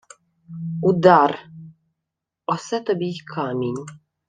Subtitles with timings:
[0.87, 1.39] —Удар!
[2.47, 3.85] Осе тобі й камінь.